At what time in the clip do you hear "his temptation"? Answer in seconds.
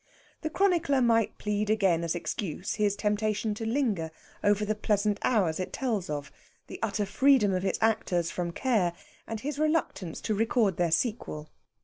2.73-3.53